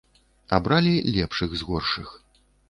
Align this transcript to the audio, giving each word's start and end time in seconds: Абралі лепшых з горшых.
Абралі 0.57 0.93
лепшых 1.17 1.55
з 1.61 1.69
горшых. 1.69 2.17